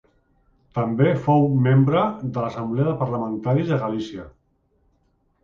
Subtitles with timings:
[0.77, 4.27] També fou membre de l'Assemblea de Parlamentaris de Galícia.